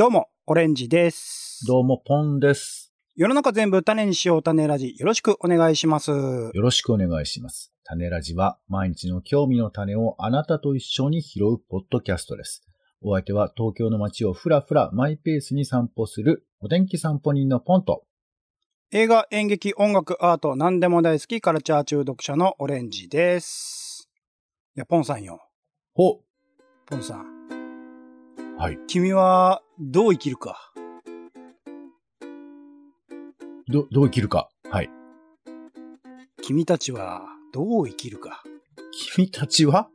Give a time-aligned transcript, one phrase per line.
[0.00, 1.66] どうも、オレンジです。
[1.66, 2.90] どうも、ポンです。
[3.16, 4.94] 世の中全部種にしよう種ラジ。
[4.98, 6.10] よろしくお願いします。
[6.10, 7.74] よろしくお願いします。
[7.84, 12.62] 種ラジは毎日の興味の種をあなたと一緒に拾うポッドキャストです。
[13.02, 18.04] お相手は東京の街をふらふらマイペースに散歩するお天気散歩人のポンと。
[18.92, 24.08] 映画、演劇、音楽、アート、何でも大好き、カルチャー中毒者のオレンジです。
[24.74, 25.46] いや、ポンさんよ。
[25.92, 26.22] ほ
[26.86, 27.40] ポンさん。
[28.56, 28.78] はい。
[28.88, 30.72] 君は、どう生きるか。
[33.66, 34.50] ど、どう生きるか。
[34.70, 34.90] はい。
[36.42, 38.42] 君たちは、どう生きるか。
[39.14, 39.88] 君たちは？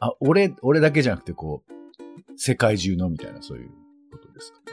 [0.00, 1.72] あ、俺、俺だけじゃなくてこう、
[2.36, 3.70] 世界中のみたいなそういう
[4.12, 4.64] ことですかね。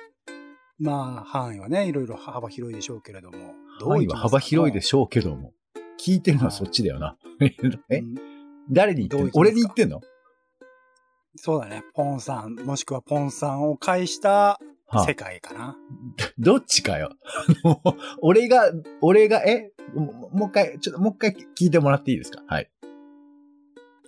[0.77, 3.53] まあ、範囲はね、いろいろ幅広いでしょうけれども。
[3.79, 5.53] どう範囲は幅広いでしょうけども。
[5.97, 7.15] 聞いてるのはそっちだよな。
[7.39, 7.67] えう
[8.01, 8.15] ん
[8.69, 9.31] 誰に言ってんの？
[9.35, 10.01] 俺に言ってんの？
[11.35, 11.83] そうだね。
[11.93, 15.77] ポンさん、もしくはポンさんを介したはあ世界かな。
[16.37, 17.11] どっちかよ。
[17.63, 17.81] あの、
[18.21, 19.71] 俺が、俺が、え？
[19.95, 22.43] ももう一回、ちょっともう一回聞いてもらっていいですか？
[22.47, 22.69] はい。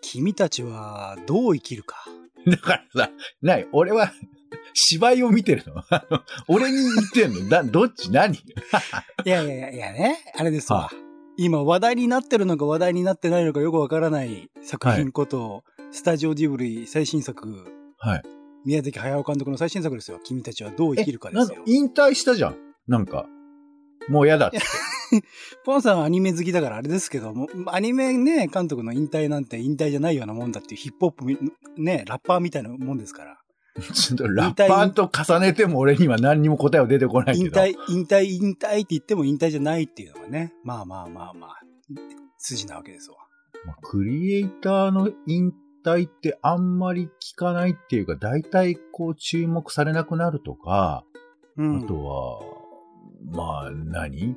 [0.02, 2.04] 君たちは、どう生きるか。
[2.46, 4.12] だからさ、ない、俺は、
[4.74, 5.82] 芝居を見てるの。
[5.90, 7.50] あ の俺に言ってんの。
[7.50, 8.12] だ、どっち？
[8.12, 8.36] 何？
[8.36, 8.42] い
[9.26, 10.80] やいやいやいやね、あれですわ。
[10.84, 10.92] は
[11.38, 15.64] 今話題になってるのか話題になってないのかよくわからない作品こと、
[15.96, 17.68] スタジオジブリ最新作、
[18.00, 18.24] はい。
[18.66, 20.20] 宮崎駿監督の最新作ですよ。
[20.24, 21.62] 君たちはどう生きるかですよ。
[21.68, 22.56] 引退したじゃん。
[22.88, 23.28] なんか。
[24.10, 24.58] もう嫌だって。
[25.64, 31.38] ポンさんはアニメ好きだからあれですけども、アニメね、監督の引退なんて引退じゃないようなもんだっていうヒップホップみ
[31.78, 33.38] ね、ラッパーみたいなもんですから。
[33.94, 37.66] ちょっとラッパーと重ねても俺には何にも答えは出てこないけど。
[37.66, 41.62] 引退、引退、引退って言っても引退じゃないっていうのがね、まあまあまあまあ、
[42.40, 43.18] 筋なわけですわ。
[43.68, 45.54] まあクリエイターの引
[45.84, 51.04] 退ってあんまり聞かないっていうか、大体こう注目されなくなるとか、
[51.58, 51.84] うん。
[51.84, 52.40] あとは、
[53.32, 54.36] まあ何、い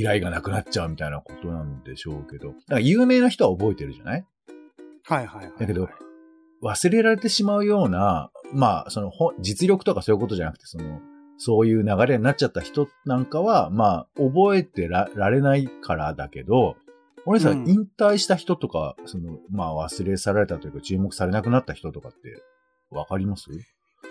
[0.00, 2.48] 依頼がなくなっちゃうみたいなことなんでしょうけど。
[2.48, 4.26] だから有名な人は覚えてるじゃない
[5.04, 5.52] はいはいはい。
[5.58, 5.88] だけど、
[6.62, 11.00] 忘れられてしまうような、まあ、その、ほ実力とかそういうことじゃなくて、その、
[11.38, 16.76] そういう流れになっちゃった人なんかは、まあ、覚えてらられないからだけど、
[17.26, 22.42] 俺さ、うん引退した人とか、その、まあ、忘れ去られたというか、注目されなくなった人とかって、
[22.90, 23.50] わかります？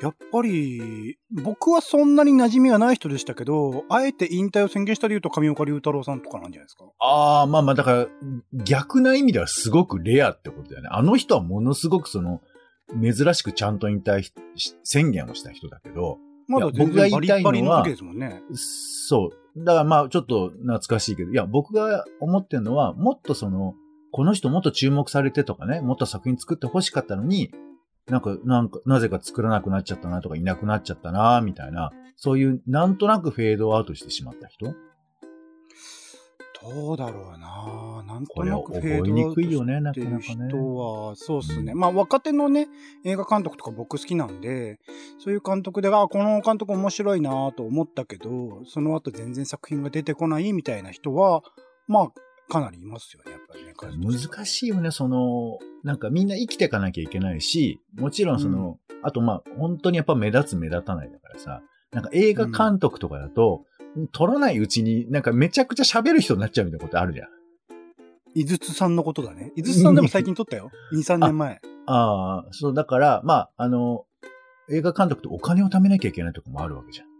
[0.01, 6.85] やっぱり、僕はそんなに馴染みがない人でしたけど、あえて引退を宣言したで言うと上岡龍太郎さんとかなんじゃないですか？
[6.99, 8.07] ああ、まあまあ、だから、
[8.53, 10.89] 逆な意味ではすごくレアってことだよね。
[10.91, 12.41] あの人はものすごくその、
[13.01, 14.33] 珍しくちゃんと引退し
[14.83, 16.17] 宣言をした人だけど、
[16.47, 18.41] まだ僕が然バリ言いたいのはね。
[18.53, 19.37] そう。
[19.57, 23.75] だからまあ、ちょっと懐かしいけど、いや、僕が思ってるのは、もっとその、
[24.11, 27.51] この人もっと注目されてとかね、もっと作品作って欲しかったのに、
[28.07, 34.73] なんか、なんか、なぜか作らなくなっちゃったなとか、いなくなっちゃったな、みたいな、そういう、なんとなくフェードアウトしてしまった人
[36.61, 40.49] どうだろうななんとなくフェードアウトにくいよね、なっていうかなかね。
[40.49, 41.73] 人は、そうっすね。
[41.73, 42.67] まあ、若手のね、
[43.03, 44.79] 映画監督とか僕好きなんで、
[45.19, 51.41] そういう監督で、あ、この監督面白いなと思ったけど、その後全然作品が出てこないみたいな人は、
[51.87, 52.11] まあ、
[52.51, 53.73] かなりいますよね、やっぱりね。
[54.05, 61.61] 難しいよね、その、なんかみんな生きていかなきゃいけないし、もちろんその、あとまあ、本当にやっぱ目立つ目立たないだからさ、
[61.91, 63.65] なんか映画監督とかだと、
[64.11, 67.27] 撮らないうちになんかめちゃくちゃ喋る人になっちゃうみたいなことあるじゃん。
[68.33, 69.51] 井筒さんのことだね。
[69.55, 70.71] 井筒さんでも最近撮ったよ。
[70.93, 71.59] 2、3年前。
[71.85, 74.05] ああ、そう、だから、まあ、あの、
[74.69, 77.10] 映画監督ってお金を貯めなきゃいけないとこもあるわけじゃん。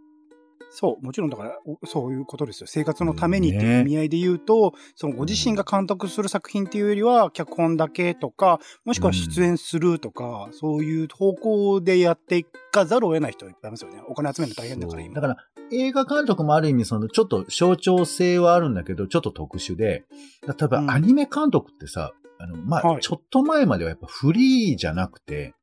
[0.74, 2.66] そう、もちろんだから、おそういうことですよ。
[2.66, 14.02] 生活のためにっていう意味合いで言うと、そのご自身が監督する作品っていうよりは、脚本だけとか、もしくは出演するとか、そういう方向でやっていかざるを得ない人いっぱいいますよね。
[14.08, 15.14] お金集めるの大変だから今。
[15.14, 15.36] だから、
[15.70, 20.04] 映画監督もある意味、その、ちょっと象徴性はあるんだけど、ちょっと特殊で、
[20.46, 25.54] 例えばうんアニメ監督ってさ、あの、まあ、はいちょっと前まではやっぱフリーじゃなくて、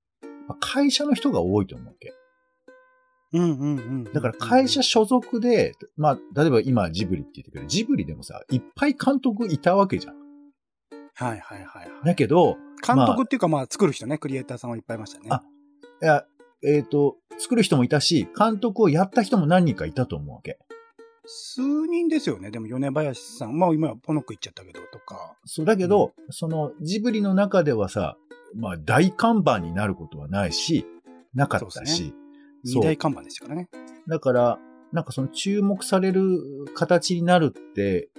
[0.48, 2.13] まあ会社の人が多いと思うわけ。
[3.34, 4.04] うんうんうん。
[4.06, 10.16] だから会社所属で、まあ、例えば今ジブリって言ってるけど、ジブリでもさ、いっぱい監督いたわけじゃん。
[11.16, 11.92] はいはいはいはい。
[12.06, 15.28] だけど、監督っていうかまあ作る人ね、クリエイターさんはいっぱいいましたね。
[15.30, 15.44] あ
[16.02, 16.26] いや、
[16.64, 20.58] えっ、と、作る人もいたし、監督をやった人も何人かいたと思うわけ。
[21.25, 22.52] 数人ですよね。
[22.52, 25.36] でも米林さん、まあ今はポノク行っちゃったけどとか。
[25.46, 28.18] そう、だけど、そのジブリの中ではさ、
[28.56, 30.86] まあ大看板になることはないし、
[31.34, 32.14] なかったし、
[32.64, 33.70] 二大看板でしたからね。
[34.08, 34.60] だから、
[34.92, 38.10] なんかその注目される形になるって、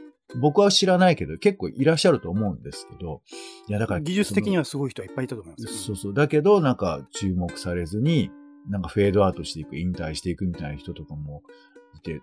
[0.41, 3.23] 僕は知らないけど、結構いらっしゃると思うんですけど、
[3.69, 5.71] いやだから、技術的にははすごい人はいっぱいいたと思いますよ。
[5.73, 6.15] そうそう。
[6.15, 8.31] だけど、なんか注目されずに、
[8.69, 11.43] なんかフェードアウトしていく、引退していくみたいな人とかも
[11.97, 12.23] いて、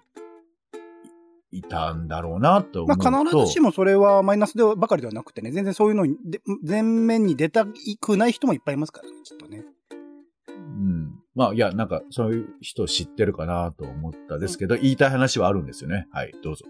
[1.51, 3.11] いたんだろうなと思うと。
[3.11, 9.65] まあ必ずしもそれはマイナスでばかりではなくてね、全然そういうのにで、前面に出たくない人もいっぱいいますからね、きっとね。
[10.49, 11.19] うん。
[11.37, 16.07] まあ、いや、なんか、そういう人知ってるかなと思ったですけど、言いたい話はあるんですよね。
[16.11, 16.65] はい、どうぞ。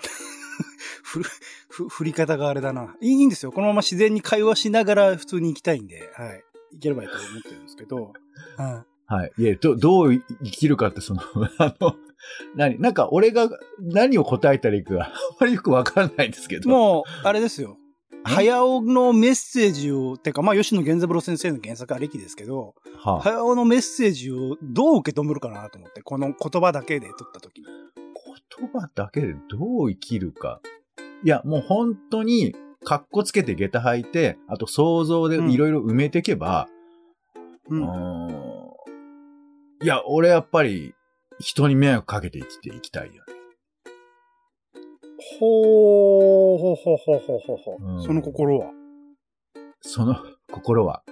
[1.04, 1.22] ふ、
[1.68, 2.96] ふ、振り方があれだな。
[3.02, 3.52] いいんですよ。
[3.52, 6.42] このまま自然に会話しながら普通に行きたいんで、はい。
[6.72, 8.14] いければいいと思ってるんですけど。
[8.58, 8.86] う ん。
[9.08, 9.32] はい。
[9.36, 11.20] いえ、ど、どう生きるかって、その、
[11.58, 11.96] あの、
[12.54, 16.70] 何なんか、俺が何を答えたらいいかが、あまりよくわからないんですけど。
[16.70, 17.76] もう、あれですよ。
[18.28, 27.66] 早尾のメッセージを、てか、まあ、吉野源三郎先生の原作ありきですけど、はあ、早尾のメッセージをどう受け止めるかなと思って、この言葉だけで取ったときに。
[28.58, 30.60] 言葉だけでどう生きるか。
[31.22, 36.68] いや、もう本当に、かっこつけて下駄履いて、あと想像でいろいろ埋めていけば、
[37.68, 37.82] うん。
[37.82, 38.56] うーん
[39.82, 40.94] いや、俺やっぱり、
[41.38, 43.35] 人に迷惑かけて生きていきたいよね。
[45.38, 48.70] ほー、ほほほほほほ、うんその心は？
[49.80, 50.16] その
[50.52, 51.02] 心は、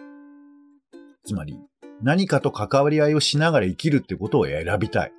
[1.24, 1.58] つまり、
[2.02, 5.12] 何かと関わり合いをしながら生きるってことを選びたい。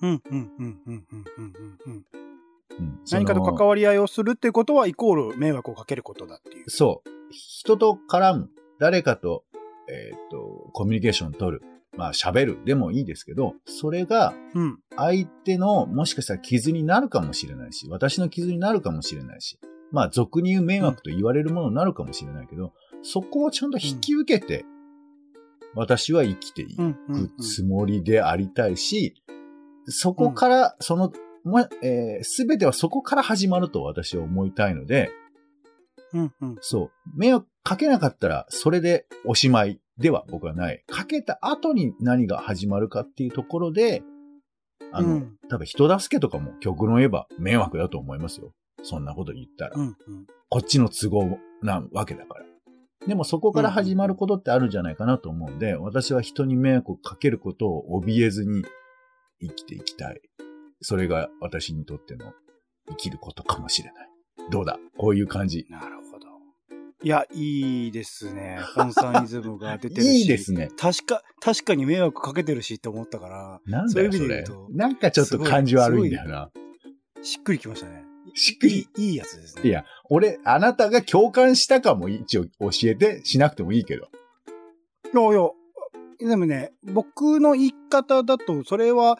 [0.00, 1.52] うん、うん、うん、うん、うん、うん、
[1.86, 1.92] うん。
[1.92, 2.04] うん
[3.10, 6.70] 何かと関わわり合いをするってことは、イコール迷惑をかけることだっていう。
[6.70, 7.08] そう。
[7.32, 8.50] 人と絡む。
[8.78, 9.42] 誰かと、
[9.88, 11.62] えっ、と、コミュニケーション取る。
[11.98, 14.78] まあ、喋るでもいいですけど、それがうん。
[14.96, 19.58] 相手のもしかしたら傷になるかもしれないし、私の傷になるかもしれないし、
[19.90, 22.72] まあ、俗に言う迷惑と言われるものになるかもしれないけど、
[23.02, 24.64] そこをちゃんと引き受けて、
[25.74, 27.42] 私は生きていく。
[27.42, 29.20] つもりでありたいし、
[29.88, 31.12] そこから、その、
[31.42, 35.10] ま、えすべてはそこから始まると私は思いたいので、
[36.12, 36.56] うん、うん。
[36.60, 37.18] そう。
[37.18, 40.82] 迷惑かけなかったら、それでおしまいでは僕はない。
[40.86, 44.02] かけた後に何が始まるかっていうところで、
[44.92, 48.52] あの、うん多分人助けとかも極論言えば迷惑だと思いますよ。
[48.82, 49.72] そんなこと言ったら。
[49.76, 49.94] うん、うん。
[50.50, 52.44] こっちの都合なわけだから。
[53.06, 58.62] でもそこから始まることってあるんじゃないかなと思うんで、私は人に迷惑をかけることを怯えずに
[59.40, 60.20] 生きていきたい。
[60.82, 62.32] それが私にとっての
[62.90, 64.08] 生きることかもしれない。
[64.50, 64.78] どうだ？
[64.98, 65.66] こういう感じ。
[65.70, 65.97] なるほど。
[67.02, 68.58] いや、いいですね。
[68.74, 70.08] コンサーニズムが出てるし。
[70.22, 70.68] いいですね。
[70.76, 74.66] 確か、確かに迷惑かけてるしって思ったから、なんだよそれ味で言うと。
[74.70, 76.50] なんかちょっと感じ悪いんだよな。
[77.22, 78.04] しっくりきましたね。
[78.34, 79.62] しっくりいい、いいやつですね。
[79.64, 84.08] いや、俺、あなたが共感したかも一応教えて、しなくてもいいけど。
[85.14, 89.18] いやいや、でもね、僕の言い方だと、それは、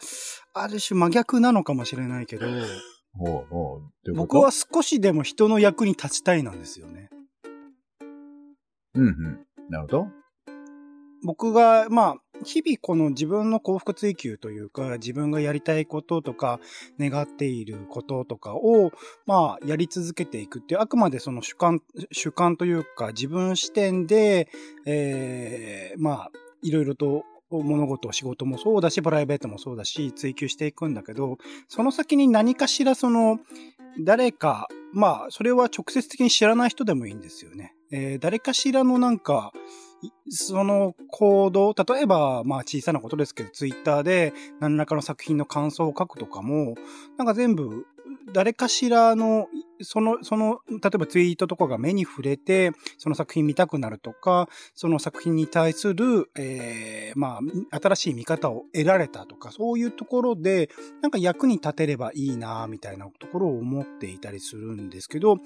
[0.53, 2.45] ある種真逆なのかもしれないけど、
[3.13, 4.13] ほうほう。
[4.13, 7.09] 僕は、少しでも人の役に立ちたいなんですよね。
[8.95, 9.45] うんうん。
[9.69, 10.07] なるほど。
[11.23, 12.15] 僕が、まあ、
[12.45, 16.59] 日々この自分の幸福追求というか、自分がやりたいこととか、
[16.97, 18.91] 願っていることとかを、
[19.25, 21.81] まあ、やり続けていくっていう、あくまでその主観、
[22.11, 24.47] 主観というか、自分視点で、
[24.85, 26.31] ええまあ、
[26.61, 31.37] いろいろと物事、仕事もそうだし、プライベートもそうだし、追求していくんだけど、
[31.67, 33.39] その先に何かしらその、
[33.99, 37.73] 誰か、まあ、それは直接的に知らない人でもいいんですよね。
[37.91, 39.51] えー誰かしらのなんか、
[40.29, 46.75] その行動、例えば、まあ小さなことですけど、ツイッターで何らかの作品の感想を書くとかも、
[47.17, 47.85] なんか全部、
[48.33, 49.47] 誰かしらの、
[49.81, 57.39] その、その、例えばツイートとかが目に触れて、その作品見たくなるとか、その作品に対する、えーま
[57.71, 60.69] あ、新しい見方を得られたとか、そういうところで、
[61.01, 65.37] なんか役に立てればいいな、みたいなところを思っていたりするんですけど、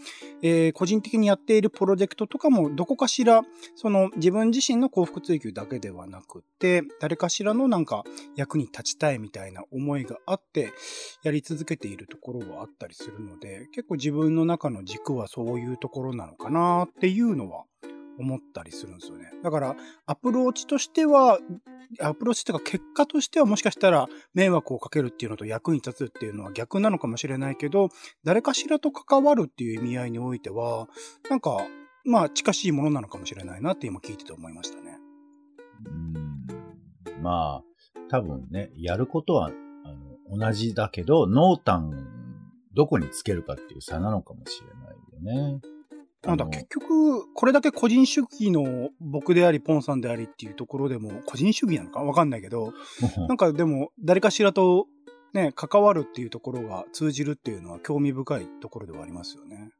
[0.41, 3.43] えー個人的にやっているプロジェクトとかも、どこかしら、
[3.75, 8.03] その自分自身の幸福追求だけではなくて、誰かしらのなんか
[8.35, 10.73] 役に立ちたいみたいな思いがあって、
[11.23, 17.65] やり続けているところはあったりするので、結構自分分の中の軸はそういうところなのかなっていうのは
[18.19, 19.31] 思ったりするんですよね。
[19.43, 19.75] だから、
[20.05, 21.39] アプローチとしては、
[21.99, 27.89] アプローチというか結果としてはもしかしたら迷惑をかけるっていうのと役に立つっていうのは逆なのかもしれないけど、
[28.23, 30.87] 誰かしらと関わるっていう意味合いにおいては、
[31.29, 31.57] なんか、
[32.05, 34.97] まあ近しいものなのかもしれないなって今聞いてて思いましたね。
[35.85, 36.23] うん
[37.21, 37.63] まあ、
[38.09, 42.22] 多分ね、やることは、あの、同じだけど、濃淡、
[42.73, 44.67] どこにつけるかっていう差なのかもしれ
[45.27, 45.61] ないよね。
[46.23, 52.73] なんだ、結局、これだけ個人主義の僕であり、ポンさんでありっていうところでも、個人主義なのかわかんないけど、
[53.27, 54.87] なんかでも、誰かしらと
[55.33, 59.71] ね、関わるっていうところが通じるっていうのは興味深いところではありますよね。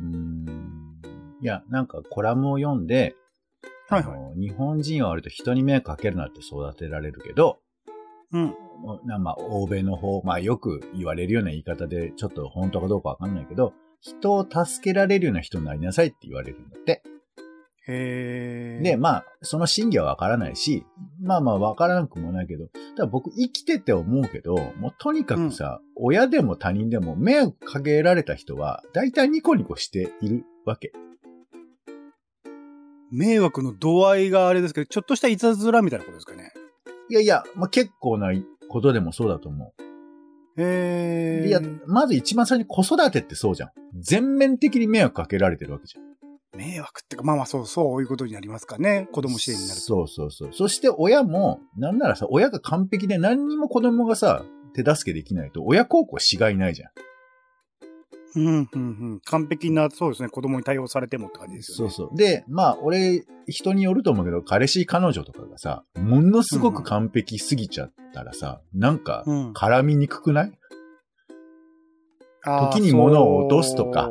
[0.00, 0.98] うん
[1.40, 3.14] いや、なんかコラムを読んで、
[3.88, 4.40] はいはい。
[4.40, 7.60] 日本人は割と人に迷惑かけるなって育てられるけど、
[8.32, 8.54] うん。
[9.04, 17.02] なまあ、欧米の方、まあよく言われるような言い方で、ちょっと本当かどうかわかんないけど、人を助けられるような人になりなさいって言われるんだって。
[17.88, 18.84] へー。
[18.84, 20.84] で、まあ、その真偽はわからないし、
[21.20, 30.92] まあまあわからなくもないけど、ただ僕生きてて思うけど、もうとにかくさ、親でも他人でも迷惑かけられた人は、大体ニコニコしているわけ。
[33.10, 36.52] 迷惑の度合いがあれですけど、ちょっとしたいたずらみたいなことですかね。
[37.08, 38.32] いやいや、まあ結構な
[38.68, 40.62] ことでもそうだと思う。
[40.62, 41.48] へー。
[41.48, 43.70] いや、まず一番最初に子育てってそうじゃん。
[43.98, 46.08] 全面的に迷惑かけられてるわけじゃん。
[46.56, 49.08] 迷惑ってか、まあまあそう、そういうことになりますかね。
[49.12, 49.86] 子供支援になると。
[49.86, 50.52] そうそうそう。
[50.52, 56.90] そして親も、なんならさ、親が完璧で何にも子供がさ、手助けできないと、親孝行しがいないじゃん。
[58.34, 58.78] うん、うん、う
[59.14, 59.20] ん。
[59.24, 60.28] 完璧な、そうですね。
[60.28, 61.92] 子供に対応されてもって感じですよね。
[61.92, 62.16] そうそう。
[62.16, 69.52] で、まあ、俺、人によると思うけど、彼氏、彼女とかがさ、ものすごく完璧すぎちゃったらさ、なんか、うん。
[69.52, 70.52] 絡みにくくない？
[72.44, 74.10] あー時に物を落とすとか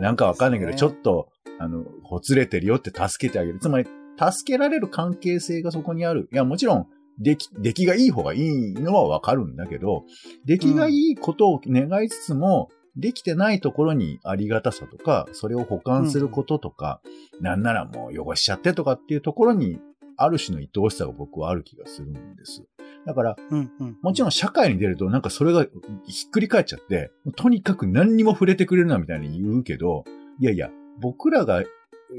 [0.00, 3.58] なんかわかんないけど、ちょっと、あの、ほつれてるよって助けてあげる。
[3.58, 6.28] つまり、助けられる関係性がそこにある。
[6.32, 6.86] いや、もちろん、
[7.18, 10.04] 出来、出来がいい方がいいのはわかるんだけど、
[10.44, 17.00] 出来がいいことを願いつつも、できてないところにありがたさとか、それを保管することとか、
[17.40, 19.78] なんならもう汚しちゃってとかっていうところに、
[20.18, 22.64] ある種の愛おしさが僕はある気がするんです。
[23.04, 23.98] だから、うん、うん。
[24.00, 25.66] もちろん社会に出るとなんかそれが
[26.06, 30.04] ひっくり返っちゃって、とにかく何にも触れてくれるなみたいに言うけど、
[30.40, 31.62] いやいや、僕らが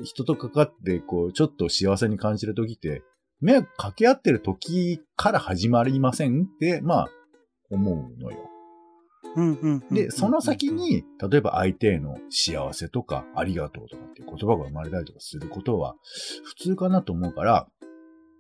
[0.04, 3.02] 人と関わって、こう、ちょっと幸せに感じる時って、
[3.42, 7.08] 迷惑かけ合ってる時から始まりませんって、まあ、
[7.70, 8.38] 思うのよ。
[9.92, 15.96] で、その先に、例えば相手への幸せとか、ありがとうとかっていう言葉が生まれたりとかすることは、
[16.44, 17.68] 普通かなと思うから、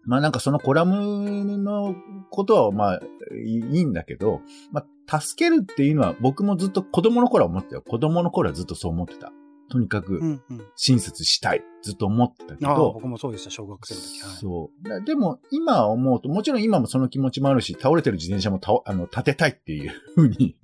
[0.05, 1.93] まあなんかそのコラムの
[2.31, 3.01] ことはまあ
[3.45, 7.81] いいんだけど、まあ助けるっていうのは僕もずっと子供の頃は思ってたよ。
[7.81, 9.31] 子供の頃はずっとそう思ってた。
[9.69, 10.41] とにかく。
[10.75, 11.63] 親切したい。
[11.81, 14.21] ずっと思ってたけああ、ど、僕もそうでした、小学生の時。
[14.21, 14.35] はい。
[14.37, 14.89] そう。
[14.89, 20.55] だでも、今思うと、もちろん今もその気持ちもあるし、倒れてる自転車も倒あの立てたいっていうふうに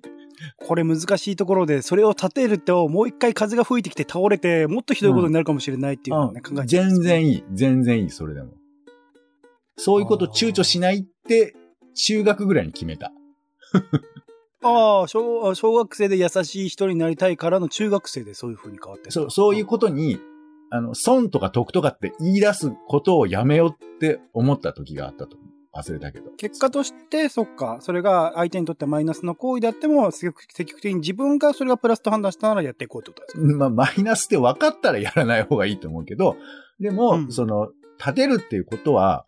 [0.57, 7.43] これ難しいところで、それを立てると、もう一回風が吹いてきて倒れて、もっとひどいことになるかもしれないっていうのをね、考えちゃいます全然いい。
[7.53, 8.53] 全然いい、それでも。
[9.77, 11.55] そういうこと躊躇しないって、
[11.95, 13.11] 中学ぐらいに決めた。
[14.63, 20.19] ああ、小学生で優しい人になりたいからの中学生でそういう風に変わってるそう、そういうことに、
[20.69, 25.52] あの、損とか得とかって言い出すことをやめようって思った時があったと思う。
[25.75, 26.30] 忘れたけど。
[26.38, 33.58] 結果として、そっか、それが相手にとってマイナスの行為であっても、積極的に自分がそれがプラスと判断したならやっていこうってことですか？
[33.58, 36.38] まあ、マイナスって分かったらやらない方がいいと思うけど、
[36.80, 39.25] でも、うんその、立てるっていうことは、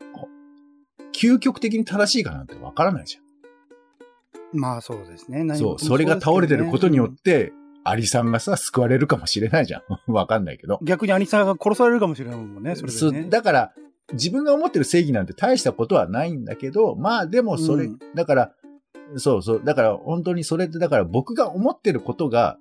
[1.14, 4.60] 究極的に正しいかなんて分からないじゃん。
[4.60, 5.44] まあそうですね。
[5.44, 10.12] 何そう、それが倒れてることによっですて、アリさんがさ、救われるかもしれないじゃん。
[10.12, 10.80] わかんないけど。
[10.82, 13.30] 逆に兄さんが殺されるかもしれないもんね、それそうでね。
[13.30, 13.74] だから、
[14.13, 18.51] 自分が思ってる正義なんて大したことはないんだけど、まあでもそれ、うんだから、
[19.17, 22.57] そうそう、だから本当にそれって、だから僕が思ってることが、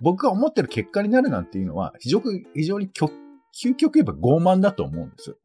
[0.00, 3.12] 僕が思ってる結果になるなんていうのは、非常に、非常に極
[3.52, 5.36] 究極言えば傲慢だと思うんです。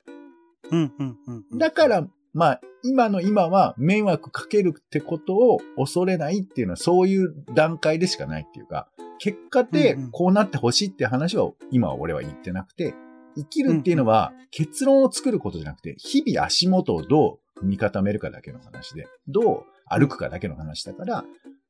[0.72, 1.18] うん、うん、
[1.52, 1.58] うん。
[1.58, 12.94] だから、まあ、今の今は迷惑かけるってことを恐れないっていうのはそういう段階でしかないっていうか、結果でうんうんこうなってほしいって話は今は俺は言ってなくて、
[13.36, 21.26] 生きるっていうのは結論を作ることじゃなくて、日々足元をどう踏み固めるかだけの話で、どう歩くかだけの話だから、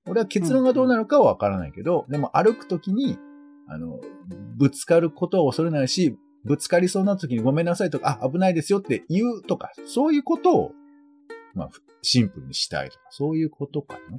[0.07, 3.17] 俺は結論がどうなるかはわからないけど、でも歩くときに、
[3.67, 3.99] あの、
[4.55, 10.71] ぶつかることを恐れないし、ぶつかりそうな時にごめんなさいとか、あ、危ないですよって言うとか、そういうことを、
[11.55, 11.69] まあ、
[12.03, 14.17] シンプルにしたいとか、そういうことかな。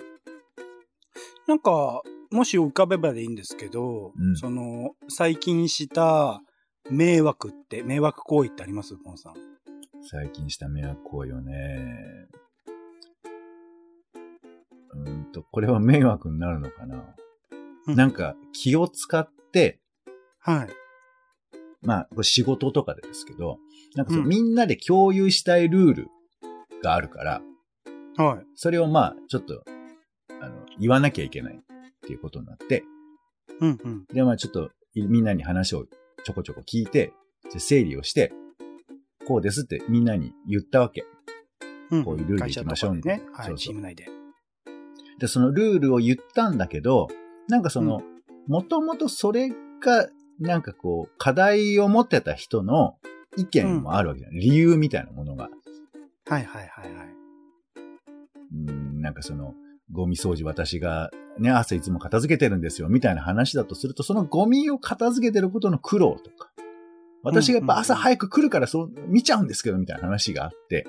[1.46, 6.42] なんか、もし浮かべばでいいんですけど、うんその、最近した
[6.90, 8.96] 迷惑って、迷惑行為ってあります？
[8.96, 9.34] ポンさん。
[10.08, 12.28] 最近した迷惑行為をね。
[14.94, 16.96] うーんと、これは迷惑になるのかな。
[17.88, 19.78] うんなんか、気を使って、
[20.40, 20.68] はい。
[21.82, 23.58] まあ、これ仕事とかでですけど、
[23.94, 26.08] なんかそう、うんみんなで共有したいルール
[26.82, 27.42] があるから、
[28.16, 28.46] はい。
[28.56, 29.62] それをまあ、ちょっと、
[30.42, 31.58] あの、言わなきゃいけないっ
[32.00, 32.82] ていうことになって、
[33.60, 34.04] うんうん。
[34.06, 35.86] で、まあちょっと、いみんなに話を
[36.24, 37.12] ちょこちょこ聞いて、
[37.58, 38.32] 整理をして、
[39.26, 41.04] こうですってみんなに言ったわけ。
[41.90, 43.22] うんこういうルールでいきましょう会社とかでね。
[43.32, 44.08] はい、そうそうチーム内で。
[45.18, 47.08] で、そのルールを言ったんだけど、
[47.48, 48.02] なんかその、
[48.48, 50.08] もともとそれが、
[50.40, 52.96] なんかこう、課題を持ってた人の、
[53.36, 54.32] 意見もあるわけじゃん。
[54.32, 55.50] 理由みたいなものが。
[56.26, 57.16] はいはいはいはい。
[58.52, 59.54] うん、なんかその、
[59.92, 66.50] ゴミ掃除私がね、朝いつも片付けてるんですよ、みたいな話だとすると、そのゴミを片付けてることの苦労とか、
[67.22, 70.86] 私がやっぱ朝早く来るからそう見ちゃうんですけど、みたいな話があって、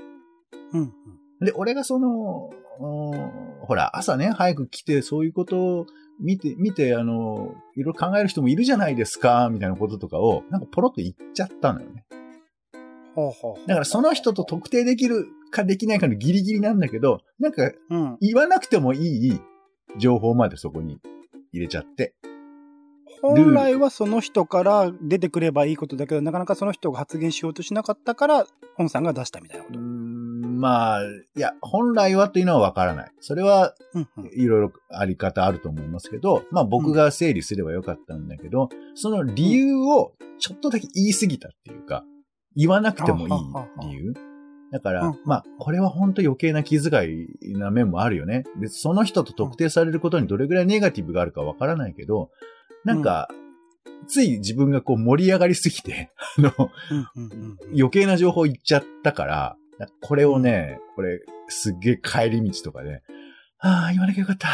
[0.71, 1.45] うんうん。
[1.45, 2.49] で、俺がその、
[2.79, 5.85] うんほら、朝ね、早く来て、そういうことを
[6.19, 12.05] 見て、見て、あの、いろいろ考える人もいるじゃないですか、みたいなこととかを、なんかポロッと言っちゃったのよね。
[13.15, 13.67] ほうほうほう。
[13.67, 18.17] だからその人と特定できるかできないかのギリギリなんだけど、なんかうん。
[18.21, 19.41] 言わなくてもいい
[19.97, 20.99] 情報までそこに
[21.51, 22.13] 入れちゃって。
[23.21, 29.81] 本来はその人から出てくればいいことだけど、なかなかその人が発言しようとしなかったから、本さんが出したみたいなこうーと。
[29.81, 33.11] んまあ、いや、本来はというのはわからない。
[33.19, 34.25] それはうんうん。
[34.27, 42.03] いろいろあり方あると思いますけど、まあ僕が整理すればよかったんだけど、その理由をちょっとだけ言い過ぎたっていうか、
[42.55, 44.13] 言わなくてもいい理由。
[44.71, 48.43] だから、うんまあ、これは本当余計な気遣いな面もあるよね。
[48.59, 52.31] 別にその人と特定されることにどれぐらいネガティブがあるかわからないけど、
[52.83, 53.29] なんか、
[54.07, 56.51] つい自分がこう盛り上がりすぎて、 あの、
[56.91, 57.57] うんうんうんうん。
[57.73, 59.57] 余計な情報言っちゃったから、
[60.01, 63.01] これをね、これ、すっげえ帰り道とかで、
[63.59, 64.49] ああ、言わなきゃよかった。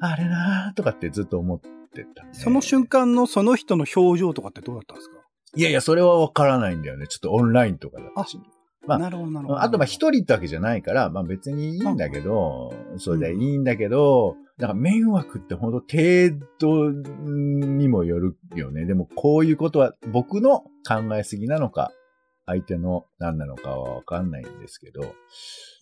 [0.00, 2.30] あれなーとかってずっと思ってた、ね。
[2.32, 5.16] その瞬間のその人の表情とかってどうだったんですか？
[5.54, 7.06] いやいや、それはわからないんだよね。
[7.08, 8.38] ちょっとオンラインとかだったし。
[8.86, 9.62] まあなるほど、なるほど。
[9.62, 18.84] あと、まあ、一人ってわけじゃないから、まあ別にいいんだけど、それでいいんだけど、なんか迷惑って本当程度にもよるよね。
[18.84, 21.92] でもこういうことは僕の考えすぎなのか、
[22.44, 25.14] 相手の何なのかはわかんないんですけど、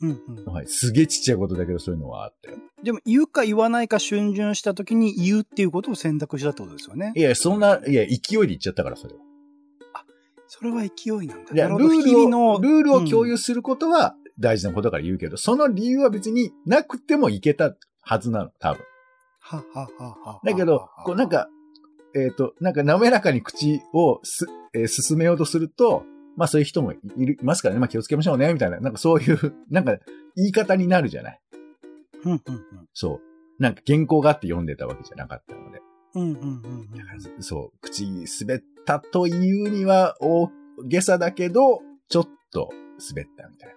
[0.03, 0.45] うんうん。
[0.45, 2.59] はい、すげえちっちゃいことだけどそういうのはあったよ。
[2.83, 7.21] でも、言うか言わないか逡巡した時に言うっていうことを選択したってことですよねい。
[7.21, 9.21] や、そんな、いや、勢いで言っちゃったから、それは。
[10.61, 11.55] それは勢いなんだ。
[11.55, 12.61] いや、ルールを。
[12.61, 18.85] ルールを共うん有することは大事なことだから言うけど、その理由は別になくてもいけたはずなの、多分。
[19.41, 20.41] はははは。
[20.45, 21.49] だけど、こうなん、か、
[22.15, 26.05] えっ、と、なんか滑らかに口をす、えー進めようとすると、
[26.37, 27.81] まあそういう人もいる、いますからね。
[27.81, 28.81] まあ気をつけましょうね、みたいな。
[28.81, 29.97] なんかそういう、なんか
[30.37, 31.41] 言い方になるじゃない。
[32.25, 32.41] うんうん
[32.93, 33.21] そ
[33.59, 33.63] う。
[33.63, 35.81] なんか原稿があって読んでたわけじゃなかったので。
[36.15, 36.23] うん。
[36.23, 36.91] うんうんうんうん。
[36.93, 40.51] だからそう、口滑ったというには大
[40.89, 42.71] げさだけど、ちょっと
[43.09, 43.75] 滑ったみたいな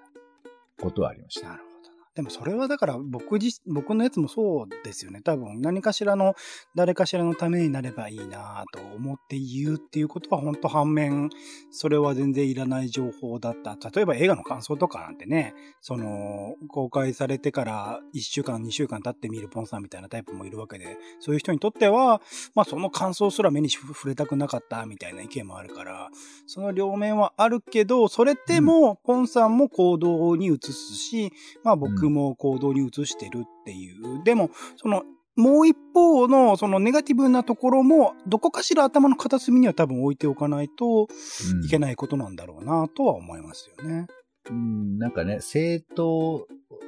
[0.81, 1.72] ことはありました。
[2.15, 5.21] でもそれはだから僕自、僕のやつもそうですよね。
[5.21, 6.35] 多分何かしらの、
[6.75, 11.31] 誰かしらのためになればいいなと思って言うっていうことは本当反面、
[11.71, 13.77] それは全然いらない情報だった。
[13.89, 22.21] 例えば映画の感想とかなんてね、その、公開されてから1週間、2週間経って見るポンさんみたいなタイプもいるわけで、そういう人にとっては、
[22.53, 26.09] まあその感想すら目に触れたくなかったみたいな意見もあるから、
[26.45, 31.31] その両面はあるけど、それでも、ポンさんも行動に移すし、
[31.63, 34.23] まあ僕も行動に移してるっていう。
[34.23, 35.03] でも、その、
[35.35, 41.07] もう一方の、そのネガティブなところも、どこかしら頭の片隅には多分置いておかないと
[41.53, 44.07] うんいけないことなんだろうなとは思いますよね。
[44.49, 46.47] うん、なんかね、正当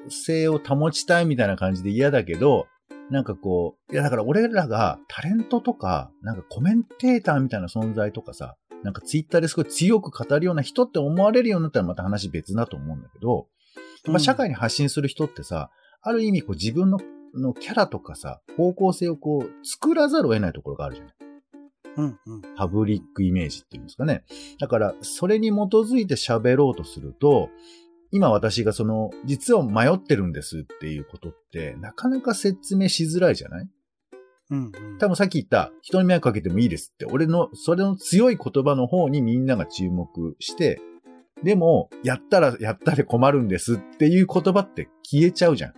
[0.09, 2.67] 性を保ちたいみたいな感じで嫌だけど、
[3.09, 13.47] なんかこう、いやだから俺らがタレントとか、なんかコメンテーターみたいな存在とかさ、なんかツイッターですごい強く語るような人って思われるようになったらまた話別だと思うんだけど、
[14.07, 15.69] まあ、社会に発信する人ってさ、
[16.01, 16.99] ある意味こう自分の
[17.33, 21.15] のキャラとかさ、方向性をこう作らざるを得ないところがあるじゃない。
[21.97, 22.41] うんうん。
[22.55, 24.23] パブリックイメージっていうんですかね。
[24.59, 27.49] だから、それに基づいて喋ろうとすると、
[28.11, 33.69] 今私がその、実は迷ってるんですっていうことって、なかなか説明しづらいじゃない？
[34.51, 34.97] うんうん。
[34.97, 40.79] 多分さっき言った、人に迷惑かけてもいいですって、俺の、それの強い言葉の方にみんなが注目して、
[41.45, 45.73] でも、やったら、やったら困るんですっていう言葉って消えちゃうじゃん。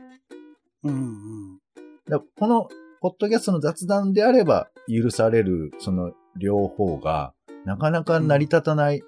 [0.84, 2.20] うんうん。
[2.40, 2.70] この、
[3.02, 7.34] ポッドキャストの雑談であれば許される、その両方が、
[7.66, 9.04] なかなか成り立たない、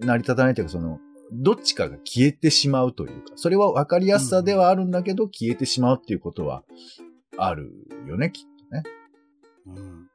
[0.00, 1.00] 成り立たないというか、その、
[1.32, 6.62] どっちかが消えてしまうというか、それは分かりやすさではあるんだけど、消えてしまうっていうことは
[7.38, 7.72] ある
[8.06, 8.82] よね、きっとね。
[9.66, 10.08] うん。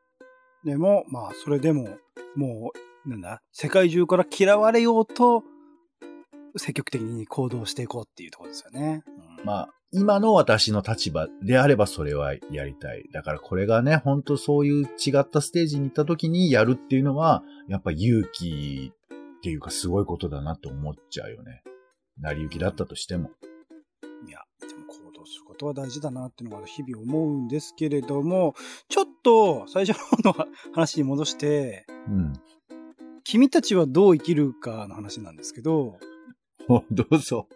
[0.63, 1.97] でも、まあ、それでも、
[2.35, 2.71] も
[3.05, 5.43] う、なんだ、世界中から嫌われようと、
[6.57, 9.03] 積極的に行動していこうっていうところですよね。
[9.39, 13.05] うん、まあ、今の私の立場であればそれはやりたい。
[13.13, 21.63] だからこれがね、本当そういう違ったステージに行った時にやるっていうのは、やっぱ勇気っていうかすごいことだなって思っちゃうよね。
[22.19, 23.29] 成り行きだったとしても。
[24.27, 28.55] いや、でも行動することは大事だなっていうのが日々思うんですけれども、
[28.89, 32.33] ちょっと最初の方の話に戻して、うん。
[33.23, 35.97] 君たちはどう生きるかの話なんですけど、
[36.91, 37.47] どうぞ。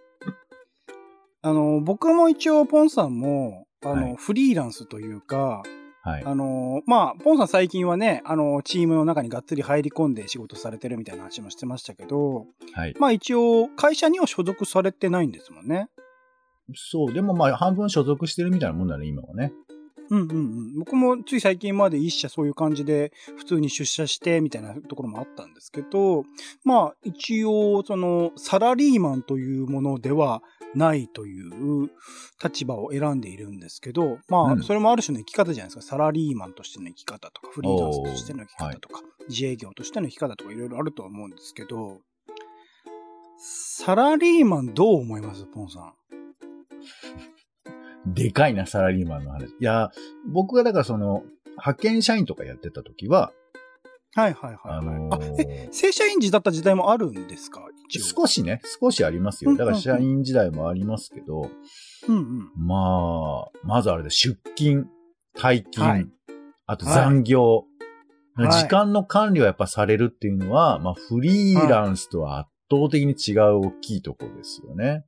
[1.41, 5.63] あの、僕も一応、ポンさんも、あの、はいフリーランスというか、
[6.01, 6.23] はい。
[6.25, 12.95] あの、まあ、ポンさん最近はね、あの、チームの中にがっつり入り込んで仕事されてるみたいな話もしてましたけど、はい。
[12.99, 15.89] まあ一応、会社には所属されてないんですもんね。
[16.75, 17.13] そう。
[17.13, 19.53] でもまあ、半分所属してるみたいなもんだね、今はね。
[20.09, 20.79] うんうんうん。
[20.79, 26.25] 僕もつい最近まで一社そういう感じで普通に出社してみたいなところもあったんですけど、
[26.63, 30.41] まあ一応そのサラリーマンというものでは
[30.75, 31.89] ないという
[32.43, 35.95] 立場を選んでいるんですけど、まうんあそれもある種の生き方じゃないですか。
[35.95, 42.01] サラリーマンとしての生き方とか、フリーランスとしての生き方とか、自営業としての生き方とかいろいろあるとは思うんですけど、
[43.37, 45.93] サラリーマンどう思いますポンさん？
[48.13, 49.49] でかいな、サラリーマンの話。
[49.49, 49.91] いや、
[50.27, 53.31] 僕がだからその、派遣社員とかやってた時は、
[54.15, 54.77] はいはいはい、はい。
[54.77, 57.61] あのあ、え、正社員時だった時代もあるんですか？
[57.89, 58.23] 一応。
[58.23, 59.55] 少しね、少しありますよ。
[59.55, 61.49] だから社員時代もありますけど、
[62.07, 62.51] うんうん。
[62.55, 64.87] まあ、まずあれで出勤、
[65.35, 66.07] 退勤、はい
[66.65, 67.65] あと残業、はい
[68.51, 74.87] 時間の管理はやっぱされるっていうのは、まあフリーランスとは圧倒的に違う大きいところですよね。
[74.87, 75.03] はい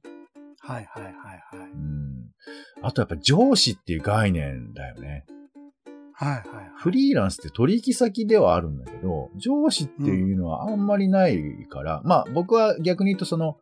[0.73, 1.69] はいはいはい。
[1.71, 2.31] うん。
[2.81, 5.25] あとやっぱ上司っていう概念だよね。
[6.13, 6.43] はいはい。
[6.75, 13.57] フリーランスって取引先ではあるんだけど、上司っていうのはあんまりないから、まあ僕は逆に言うとその、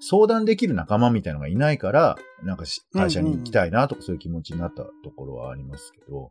[0.00, 6.30] 相談できる仲間みたいなのがいないから、なんかし会社に行きたいなとかそういう気持ちになったところはありますけど、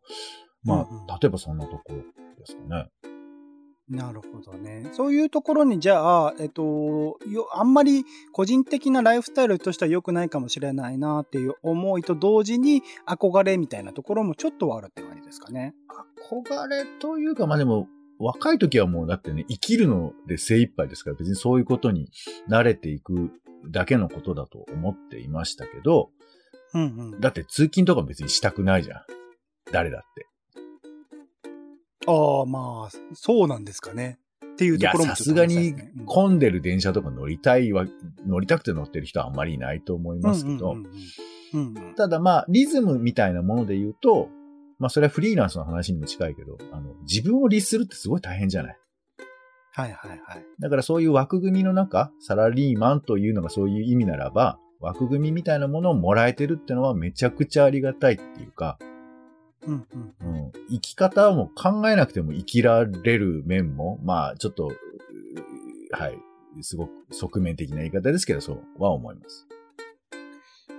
[0.63, 2.03] まうんうんあ、例えばそんなところで
[2.45, 2.89] すかね。
[3.89, 4.89] なるほどね。
[4.91, 6.61] そういうところに、じゃあ、えっと、
[7.25, 15.73] よ、あんまり個人的なライフスタイルとしては良くないかもしれないなっていう思いと同時に憧れみたいなところもちょっとはあるって感じですかね。
[16.29, 17.87] 憧れというか、まあでも、
[18.19, 22.09] 若い時はもうだってね、生きるので精一杯ですから、別にそういうことに
[22.49, 23.31] 慣れていく
[23.69, 26.09] だけのことだと思っていましたけど、
[26.73, 26.81] うん
[27.13, 27.21] うん。
[27.21, 29.01] だって通勤とか別にしたくないじゃん。
[29.71, 30.27] 誰だって。
[32.05, 34.19] ああ、まあ、そうなんですかね。
[34.53, 37.85] っていうところもさすがに混んでる電車とか乗りたいわ、
[38.25, 40.75] 乗りたくて乗ってる人はあんまりいないと思いますけど。
[41.95, 44.29] ただまあ、リズムみたいなもので言うと、
[44.79, 48.77] まあそれはフリーランスの話にも近いけど、あの、自分を律するってすごい大変じゃない。
[49.73, 50.45] はいはいはい。
[50.59, 58.77] だからそういう枠組みの中、サラリーマンというのがそういう意味ならば、枠組みみたいなものをもらえてるってのはめちゃくちゃありがたいっていうか、
[59.67, 59.87] うん。
[59.93, 60.35] うん。
[60.45, 64.71] うん、生き方も考えなくても生きられる面も、まあちょっと、
[65.91, 66.17] はい、
[66.61, 69.47] すごく側面的な言い方ですけど、そうは思います。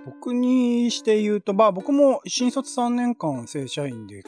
[0.05, 4.23] 僕にして言うと、まあ僕も新卒3年間正社員で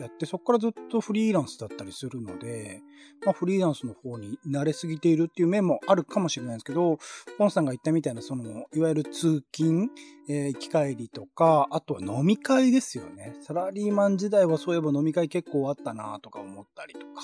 [0.00, 2.80] やって、そこからずっとフリーランスだったりするので、
[3.24, 6.98] まあフリーランスの方に慣れすぎているっていう面もあるかもしれないんですけど、
[7.38, 9.90] ポンさんが言ったみたいな、その、いわゆる通勤、
[10.28, 13.34] えー行き帰りとか、あとは飲み会ですよね。
[13.42, 17.22] サラリーマン時代はそういえば飲み会結構あったなとか思ったりとか。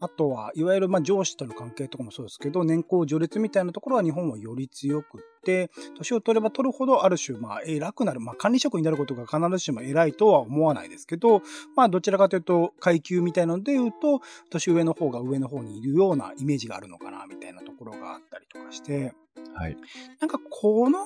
[0.00, 11.42] あとは、いわゆるまあ上司との関係とかもそうですけど、年功序列みたいなところは日本はより強くって、年を取れば取るほどある種、まあ偉くなる、まあ管理職になることが必ずしも偉いとは思わないですけど、
[11.74, 19.14] まあどちらかというと階級みたいなので言うと、年上の方が上の方にいるようなイメージがあるのかな、みたいなところがあったりとかして、
[19.54, 19.76] はい。
[20.20, 20.98] なんかこの、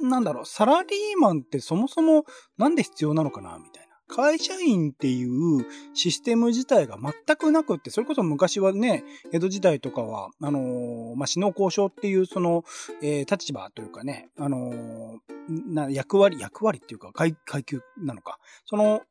[0.00, 2.24] なんだろう、サラリーマンってそもそも
[2.56, 3.91] なんで必要なのかな、みたいな。
[4.14, 12.62] 会社員っていうシステム自体が全くなくって、それこそ昔はね、江戸時代とかは、あのーまあ、死の交渉っていうその、
[13.02, 19.02] えー立場というかね、あのーな役割、役割っていうか階階級なのか、その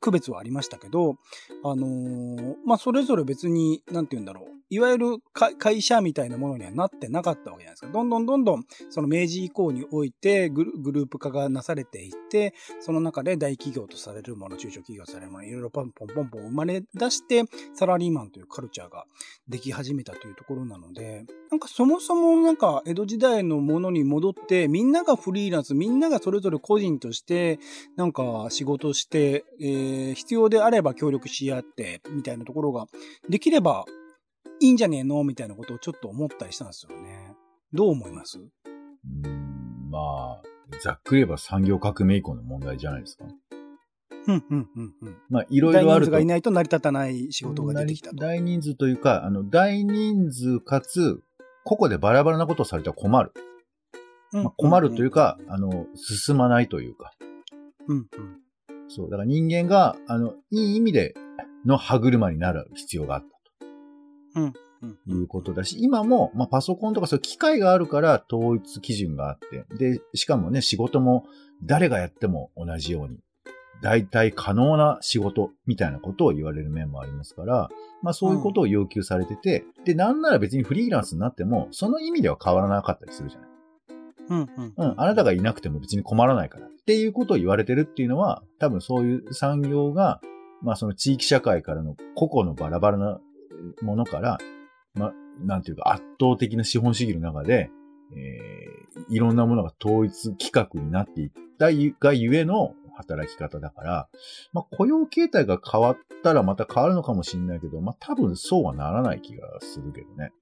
[0.00, 1.16] 区別はありましたけど、
[1.64, 7.88] あのーまあ、それぞれ別に、なんて言うんだろう、いわゆる会社みたいなものにはなってなかったわけじゃないですか。
[7.88, 19.04] どんどんどんどん、その明治以降においてグループ化がなされていって、その中で大企業とされるもの、中小企業とされるもの、いろいろポンポンポンポン生まれ出して、サラリーマンというカルチャーが
[19.48, 27.58] でき始めたというところなので、なんかそもそもなんか江戸時代のものに戻って、みんながフリーランス、みんながそれぞれ個人として、
[27.96, 32.86] なんか仕事して、えー必要であれば協力し合って、みたいなところが
[33.28, 33.84] できれば
[34.60, 35.22] いいんじゃねえの？
[35.24, 37.34] みたいなことをちょっと思ったりしたんですよね。
[37.72, 38.38] どう思います？
[38.38, 40.42] うーんまあ、
[40.82, 43.24] ざっくり言えば産業革命以降の問題じゃないですか。
[44.26, 45.16] うん、うん、うん、うん。
[45.28, 46.10] まあ、いろい大ろあると。
[46.10, 48.16] 人数がいないと成り立たない仕事が出てきたと。
[48.16, 51.20] 大人数というか、あの、大人数かつ、
[51.64, 53.32] 個々でバラバラなことをされたら困る。
[54.32, 57.12] まあ、困るというか、あの、進まないというか。
[57.86, 58.06] うん、うん。
[58.88, 59.10] そう。
[59.10, 61.14] だから人間が、あの、いい意味で
[61.66, 63.33] の歯車になる必要があった。
[65.06, 71.24] いうことだし、今も、まあ、パソコンとかそういう機械があるから統一基準があって、で、しかもね、仕事も
[71.62, 73.18] 誰がやっても同じように、
[73.82, 77.68] 大体可能な仕事みたいなことを言われる面もありますから、
[78.02, 83.48] まあそういうことを要求されてて、で、なんなら別にフリーランスになっても、その意味では変わらなかったりするじゃない。
[84.28, 84.38] うん。
[84.56, 84.74] うん。
[84.76, 86.66] うん、あなたがいなくても別に困らないから。
[86.66, 90.20] っていうことを言われてるっていうのは、多分そういう産業が、
[90.62, 93.20] まあその地域社会からの個々のバラバラな
[93.82, 94.38] ものから、
[94.94, 97.70] まあ、なんていうか圧倒的な資本主義の中で、
[98.16, 98.74] えー
[99.08, 104.08] いろんなものが統一規格になっていったがゆえの働き方だから、
[104.52, 110.32] まあ雇用形態が変わったらまた変わるのかもしれないけど、まあ多分そうはならない気がするけどね。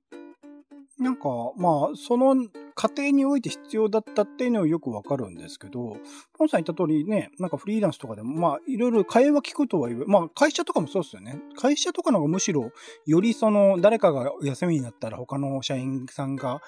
[1.02, 2.34] なんか、まあ、その
[2.74, 5.96] 過程において必要だったっていうのはよくわかるんですけど、
[6.38, 10.06] ポンさん言った通りね、なんかフリーランスとかでも、まあ、いろいろ会話聞くとは言う。
[10.06, 11.38] まあ、会社とかもそうですよね。
[11.56, 12.70] 会社とかの方がむしろ、
[13.06, 16.60] よりその、誰かが休みになったら他の社員さんが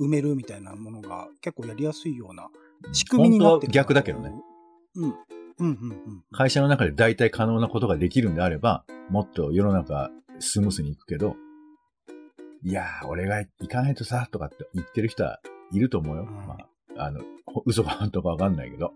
[0.00, 2.48] 埋めるみたいなものが結構やりやすいような
[2.92, 3.72] 仕組みになってる。
[3.72, 4.32] 本当は逆だけどね。。
[4.96, 5.10] うん。
[5.10, 5.16] うん、
[5.58, 6.24] うん、うん。
[6.32, 11.36] 会社の中で大体可能なことができるんであれば、もっと世の中スムースにいくけど、
[12.64, 15.40] いやー、俺が行かないとさ、とかって言ってる人は
[15.72, 16.22] いると思うよ。
[16.22, 16.56] うんま
[16.96, 18.92] あ、あの、ほ嘘か本当かわかんないけど。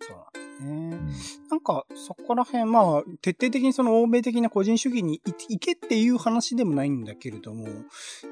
[0.00, 1.46] そうなんうですね。
[1.46, 7.66] んなんか、そこら辺、まあ、徹底的にその欧米的な個人主義にいいけっていう話でもないんだけれども、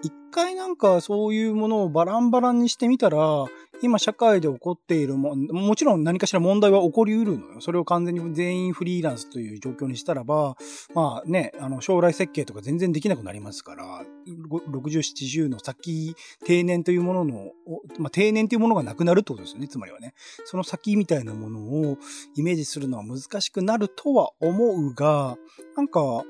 [0.03, 3.47] 一回なんかそういうものをバランバランにしてみたら、
[3.85, 7.61] 今社会で起こっているも、もちろん何かしら問題は起こりうるのよ。
[7.61, 10.57] それを完全に全員フリーランスという状況にしたらば、
[10.95, 16.17] まあね、あの、将来設計とか全然できなくなりますから、60、70の先、
[16.47, 17.53] 定年というものの、
[17.99, 20.15] まあ定年というものがなくなるってことですよね、つまりはね。
[20.47, 21.99] その先みたいなものを
[22.37, 25.37] イメージするのは難しくなるとは思うが、
[25.77, 26.25] なんか、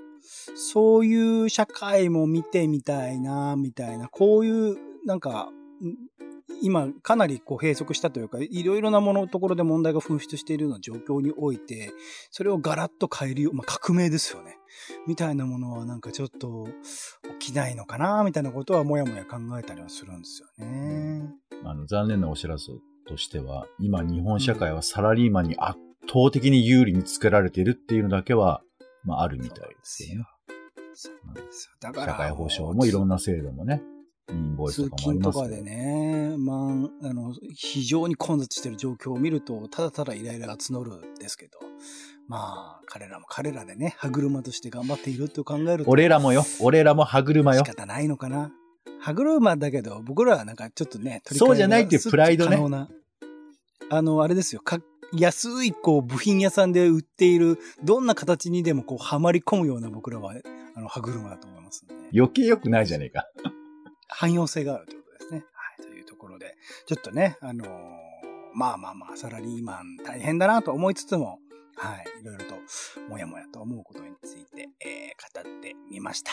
[0.57, 5.51] そういう社会も見てみたいな、みたいな、こういう、なんか、
[6.63, 11.93] 今、かなりこう閉塞したというか、いろいろなものところで問題が噴出しているような状況において、
[12.31, 14.59] それをガラッと変えるよう、まあ、革命ですよね。
[15.07, 16.67] みたいなものはなんかちょっと
[17.41, 21.31] 起きないのかな、みたいなことはもやもや考えたりはするんですよね。
[21.65, 22.67] あの、残念なお知らせ
[23.07, 25.79] としては、今日本社会はサラリーマンに圧
[26.09, 28.63] 倒的に有利に作られているっていうのだけは、
[29.05, 30.27] まああるみたいですよね。
[30.95, 31.77] そうなんですよ。
[31.81, 33.83] だから、社会保障もいろんな制度もね、
[34.31, 35.49] インボイス通とかもありますけど。
[35.49, 36.55] 勤とかでね、ま
[37.03, 41.59] あ、あの、非常に混雑してる状況を見ると、ただただイライラが募るんですけど、
[42.27, 47.65] まあ、彼らも彼らでね、歯車として頑張っていると考えると、俺らもよ、俺らも歯車よ。
[47.65, 47.71] 仕。
[47.71, 48.53] 方ないのかな。
[49.01, 52.59] 歯車だけど、僕らはなんかちょっとね、取りそうじゃないっていうプライドね。
[53.91, 54.81] あの、あれですよ、か
[55.13, 60.35] 安いこう部品屋さんで売っている、どんな形にでもこうはまり込むような僕らは、
[60.75, 63.29] あの、歯車だと思いますんで、余計良くないじゃねえか。
[64.09, 65.45] 汎用性があるということですね。
[65.53, 65.83] はい。
[65.83, 67.69] というところで、ちょっとね、あのー
[68.55, 71.41] まあまあまあ、サラリーマン大変だなと思いつつも、
[71.77, 72.05] はい。
[72.21, 72.55] いろいろと、
[73.09, 76.31] もやもやと思うことについて、えー、語ってみました。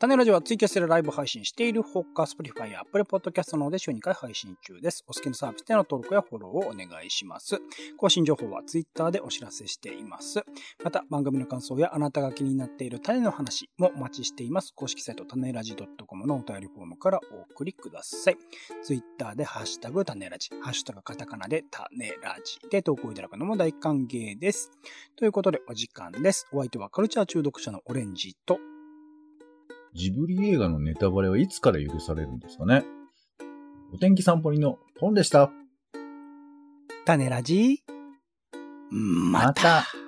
[0.00, 0.08] ほい。
[0.08, 5.04] 種ラジオはツイキャスでライブ配信しているほか、Spotify や Apple Podcast などで週2回配信中です。
[5.08, 7.60] お好きなサービスでの登録やフォローをお願いします。
[7.96, 10.44] 更新情報は Twitter でお知らせしています。
[10.84, 14.72] また、番組の感想やあなたが気になっている種の話もお待ちしています。
[14.74, 15.74] 公式サイト、種ラジ
[16.06, 18.36] .com のお便りフォームからお送りください。
[18.84, 24.70] Twitter でハッシュタグ種ラジ、ハッシュタグカタカナで種ラジで投稿いただくのも大歓迎です。
[25.16, 26.46] ということで、お時間です。
[26.52, 28.58] お相手はカルチャー中毒者のオレンジと、
[29.98, 32.84] ジブリ映画のネタバレはいつから許されるんですかね？
[33.92, 35.50] お天気散歩人のポンでした。
[37.04, 37.82] 種ラジ、
[38.92, 39.78] また。
[39.80, 40.07] また